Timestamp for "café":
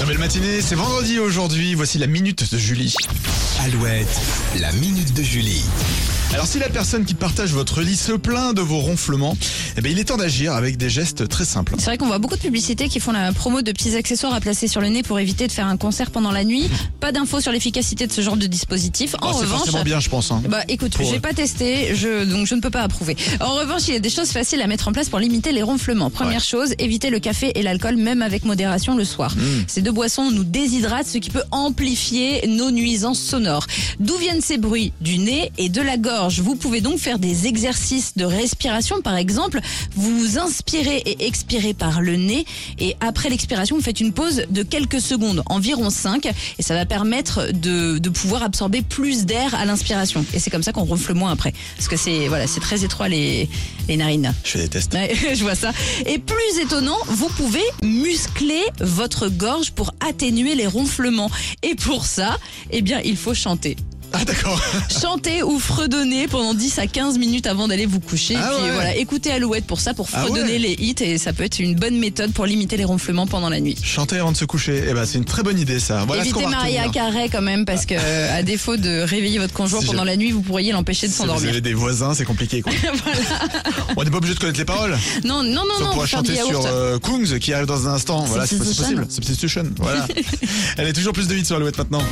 27.18-27.50